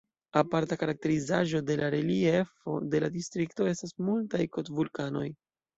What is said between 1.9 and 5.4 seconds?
reliefo de la distrikto estas multaj kot-vulkanoj.